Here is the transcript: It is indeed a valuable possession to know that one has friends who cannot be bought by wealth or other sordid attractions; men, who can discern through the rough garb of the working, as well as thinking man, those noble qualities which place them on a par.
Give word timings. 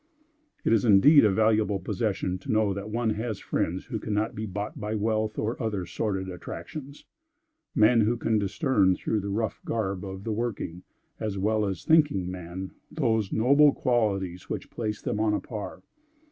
It 0.65 0.73
is 0.73 0.83
indeed 0.83 1.23
a 1.23 1.31
valuable 1.31 1.77
possession 1.77 2.39
to 2.39 2.51
know 2.51 2.73
that 2.73 2.89
one 2.89 3.11
has 3.11 3.37
friends 3.37 3.85
who 3.85 3.99
cannot 3.99 4.33
be 4.33 4.47
bought 4.47 4.79
by 4.79 4.95
wealth 4.95 5.37
or 5.37 5.61
other 5.61 5.85
sordid 5.85 6.27
attractions; 6.27 7.05
men, 7.75 8.01
who 8.01 8.17
can 8.17 8.39
discern 8.39 8.95
through 8.95 9.19
the 9.19 9.29
rough 9.29 9.61
garb 9.63 10.03
of 10.03 10.23
the 10.23 10.33
working, 10.33 10.81
as 11.19 11.37
well 11.37 11.67
as 11.67 11.83
thinking 11.85 12.31
man, 12.31 12.71
those 12.89 13.31
noble 13.31 13.73
qualities 13.73 14.49
which 14.49 14.71
place 14.71 15.03
them 15.03 15.19
on 15.19 15.35
a 15.35 15.39
par. 15.39 15.83